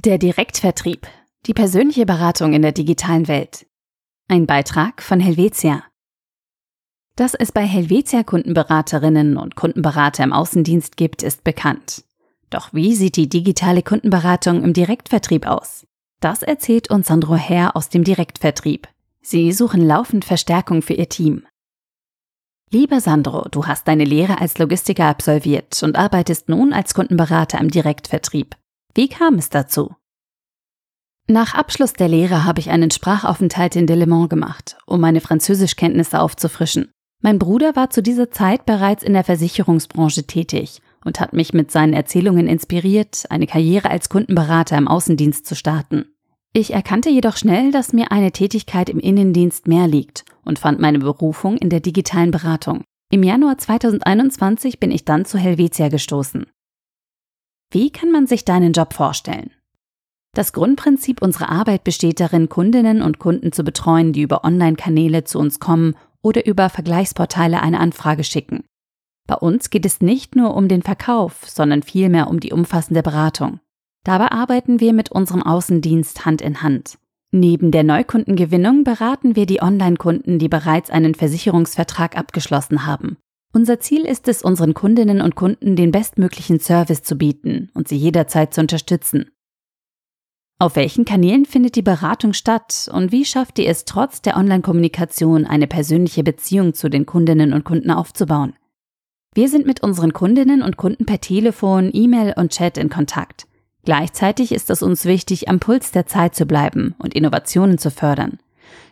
[0.00, 1.08] Der Direktvertrieb.
[1.46, 3.66] Die persönliche Beratung in der digitalen Welt.
[4.28, 5.82] Ein Beitrag von Helvetia.
[7.16, 12.04] Dass es bei Helvetia Kundenberaterinnen und Kundenberater im Außendienst gibt, ist bekannt.
[12.48, 15.84] Doch wie sieht die digitale Kundenberatung im Direktvertrieb aus?
[16.20, 18.86] Das erzählt uns Sandro Herr aus dem Direktvertrieb.
[19.20, 21.44] Sie suchen laufend Verstärkung für ihr Team.
[22.70, 27.72] Lieber Sandro, du hast deine Lehre als Logistiker absolviert und arbeitest nun als Kundenberater im
[27.72, 28.54] Direktvertrieb.
[28.94, 29.94] Wie kam es dazu?
[31.30, 36.90] Nach Abschluss der Lehre habe ich einen Sprachaufenthalt in Delemont gemacht, um meine Französischkenntnisse aufzufrischen.
[37.20, 41.70] Mein Bruder war zu dieser Zeit bereits in der Versicherungsbranche tätig und hat mich mit
[41.70, 46.06] seinen Erzählungen inspiriert, eine Karriere als Kundenberater im Außendienst zu starten.
[46.54, 50.98] Ich erkannte jedoch schnell, dass mir eine Tätigkeit im Innendienst mehr liegt und fand meine
[50.98, 52.84] Berufung in der digitalen Beratung.
[53.10, 56.46] Im Januar 2021 bin ich dann zu Helvetia gestoßen.
[57.70, 59.50] Wie kann man sich deinen Job vorstellen?
[60.34, 65.38] Das Grundprinzip unserer Arbeit besteht darin, Kundinnen und Kunden zu betreuen, die über Online-Kanäle zu
[65.38, 68.64] uns kommen oder über Vergleichsportale eine Anfrage schicken.
[69.26, 73.60] Bei uns geht es nicht nur um den Verkauf, sondern vielmehr um die umfassende Beratung.
[74.04, 76.98] Dabei arbeiten wir mit unserem Außendienst Hand in Hand.
[77.30, 83.18] Neben der Neukundengewinnung beraten wir die Online-Kunden, die bereits einen Versicherungsvertrag abgeschlossen haben.
[83.52, 87.96] Unser Ziel ist es, unseren Kundinnen und Kunden den bestmöglichen Service zu bieten und sie
[87.96, 89.30] jederzeit zu unterstützen.
[90.60, 95.46] Auf welchen Kanälen findet die Beratung statt und wie schafft ihr es trotz der Online-Kommunikation
[95.46, 98.54] eine persönliche Beziehung zu den Kundinnen und Kunden aufzubauen?
[99.34, 103.46] Wir sind mit unseren Kundinnen und Kunden per Telefon, E-Mail und Chat in Kontakt.
[103.84, 108.38] Gleichzeitig ist es uns wichtig, am Puls der Zeit zu bleiben und Innovationen zu fördern.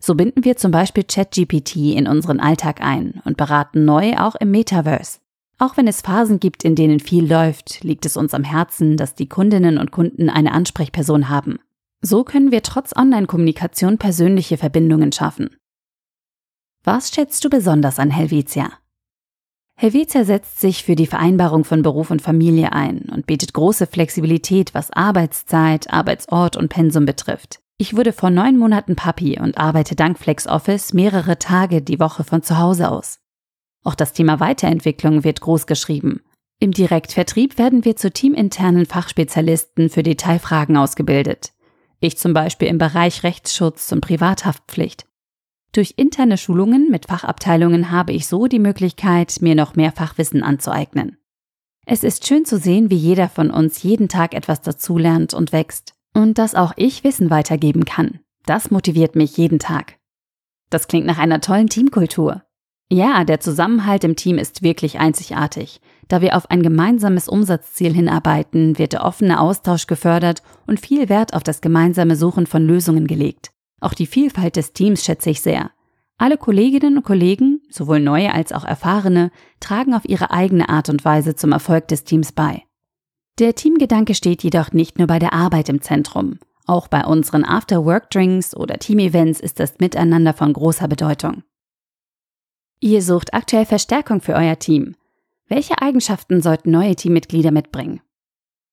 [0.00, 4.50] So binden wir zum Beispiel ChatGPT in unseren Alltag ein und beraten neu auch im
[4.50, 5.18] Metaverse.
[5.58, 9.14] Auch wenn es Phasen gibt, in denen viel läuft, liegt es uns am Herzen, dass
[9.14, 11.58] die Kundinnen und Kunden eine Ansprechperson haben.
[12.00, 15.56] So können wir trotz Online-Kommunikation persönliche Verbindungen schaffen.
[16.82, 18.70] Was schätzt du besonders an Helvetia?
[19.76, 24.74] Helvetia setzt sich für die Vereinbarung von Beruf und Familie ein und bietet große Flexibilität,
[24.74, 27.63] was Arbeitszeit, Arbeitsort und Pensum betrifft.
[27.76, 32.42] Ich wurde vor neun Monaten Papi und arbeite dank FlexOffice mehrere Tage die Woche von
[32.42, 33.18] zu Hause aus.
[33.82, 36.20] Auch das Thema Weiterentwicklung wird groß geschrieben.
[36.60, 41.52] Im Direktvertrieb werden wir zu teaminternen Fachspezialisten für Detailfragen ausgebildet.
[41.98, 45.06] Ich zum Beispiel im Bereich Rechtsschutz und Privathaftpflicht.
[45.72, 51.18] Durch interne Schulungen mit Fachabteilungen habe ich so die Möglichkeit, mir noch mehr Fachwissen anzueignen.
[51.86, 55.93] Es ist schön zu sehen, wie jeder von uns jeden Tag etwas dazulernt und wächst.
[56.14, 58.20] Und dass auch ich Wissen weitergeben kann.
[58.46, 59.98] Das motiviert mich jeden Tag.
[60.70, 62.42] Das klingt nach einer tollen Teamkultur.
[62.90, 65.80] Ja, der Zusammenhalt im Team ist wirklich einzigartig.
[66.08, 71.34] Da wir auf ein gemeinsames Umsatzziel hinarbeiten, wird der offene Austausch gefördert und viel Wert
[71.34, 73.50] auf das gemeinsame Suchen von Lösungen gelegt.
[73.80, 75.70] Auch die Vielfalt des Teams schätze ich sehr.
[76.18, 79.30] Alle Kolleginnen und Kollegen, sowohl neue als auch erfahrene,
[79.60, 82.62] tragen auf ihre eigene Art und Weise zum Erfolg des Teams bei.
[83.40, 86.38] Der Teamgedanke steht jedoch nicht nur bei der Arbeit im Zentrum.
[86.66, 91.42] Auch bei unseren After-Work-Drinks oder Team-Events ist das Miteinander von großer Bedeutung.
[92.80, 94.94] Ihr sucht aktuell Verstärkung für euer Team.
[95.48, 98.00] Welche Eigenschaften sollten neue Teammitglieder mitbringen?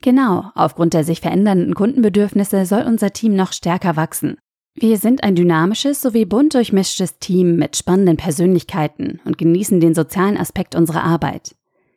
[0.00, 4.38] Genau, aufgrund der sich verändernden Kundenbedürfnisse soll unser Team noch stärker wachsen.
[4.74, 10.36] Wir sind ein dynamisches sowie bunt durchmischtes Team mit spannenden Persönlichkeiten und genießen den sozialen
[10.36, 11.55] Aspekt unserer Arbeit.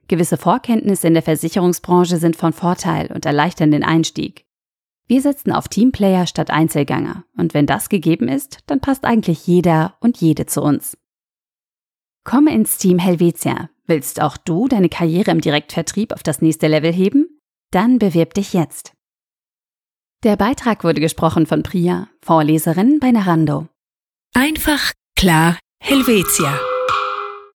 [0.10, 4.46] Gewisse Vorkenntnisse in der Versicherungsbranche sind von Vorteil und erleichtern den Einstieg.
[5.08, 9.96] Wir setzen auf Teamplayer statt Einzelgänger und wenn das gegeben ist, dann passt eigentlich jeder
[10.02, 10.98] und jede zu uns.
[12.26, 13.70] Komme ins Team Helvetia.
[13.86, 17.40] Willst auch du deine Karriere im Direktvertrieb auf das nächste Level heben?
[17.72, 18.94] Dann bewirb dich jetzt.
[20.24, 23.68] Der Beitrag wurde gesprochen von Priya, Vorleserin bei Narando.
[24.34, 26.60] Einfach, klar, Helvetia.